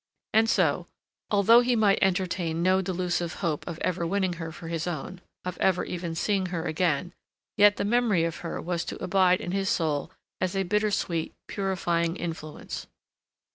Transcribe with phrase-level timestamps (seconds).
[0.33, 0.87] And so,
[1.29, 5.59] although he might entertain no delusive hope of ever winning her for his own, of
[5.59, 7.13] ever even seeing her again,
[7.55, 11.35] yet the memory of her was to abide in his soul as a bitter sweet,
[11.45, 12.87] purifying influence.